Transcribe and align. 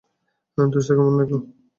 দোস্ত, 0.57 0.89
কেমন 0.89 1.13
লাগলো? 1.19 1.37